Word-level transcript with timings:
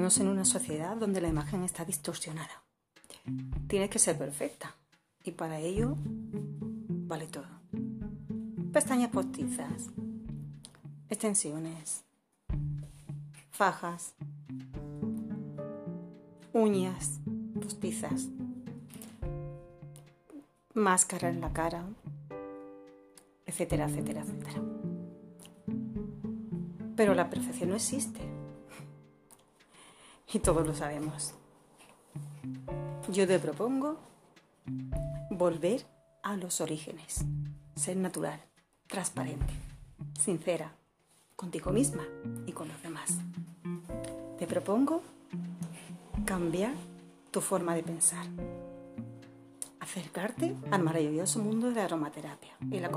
Vivimos 0.00 0.18
en 0.18 0.28
una 0.28 0.46
sociedad 0.46 0.96
donde 0.96 1.20
la 1.20 1.28
imagen 1.28 1.62
está 1.62 1.84
distorsionada. 1.84 2.62
Tienes 3.68 3.90
que 3.90 3.98
ser 3.98 4.16
perfecta 4.16 4.74
y 5.22 5.32
para 5.32 5.58
ello 5.58 5.94
vale 5.98 7.26
todo. 7.26 7.44
Pestañas 8.72 9.10
postizas, 9.10 9.90
extensiones, 11.10 12.02
fajas, 13.50 14.14
uñas 16.54 17.20
postizas, 17.60 18.28
máscara 20.72 21.28
en 21.28 21.42
la 21.42 21.52
cara, 21.52 21.84
etcétera, 23.44 23.84
etcétera, 23.84 24.22
etcétera. 24.22 24.62
Pero 26.96 27.14
la 27.14 27.28
perfección 27.28 27.68
no 27.68 27.76
existe. 27.76 28.39
Y 30.32 30.38
todos 30.38 30.66
lo 30.66 30.74
sabemos. 30.74 31.34
Yo 33.08 33.26
te 33.26 33.38
propongo 33.38 33.96
volver 35.30 35.84
a 36.22 36.36
los 36.36 36.60
orígenes. 36.60 37.24
Ser 37.74 37.96
natural, 37.96 38.40
transparente, 38.86 39.52
sincera, 40.20 40.72
contigo 41.34 41.72
misma 41.72 42.04
y 42.46 42.52
con 42.52 42.68
los 42.68 42.80
demás. 42.82 43.16
Te 44.38 44.46
propongo 44.46 45.02
cambiar 46.24 46.74
tu 47.30 47.40
forma 47.40 47.74
de 47.74 47.82
pensar. 47.82 48.26
Acercarte 49.80 50.54
al 50.70 50.82
maravilloso 50.82 51.40
mundo 51.40 51.68
de 51.70 51.76
la 51.76 51.84
aromaterapia 51.84 52.56
y 52.70 52.78
la 52.78 52.90